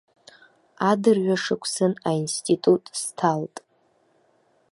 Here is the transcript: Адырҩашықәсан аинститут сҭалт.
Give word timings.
Адырҩашықәсан 0.89 1.93
аинститут 2.09 2.83
сҭалт. 3.01 3.55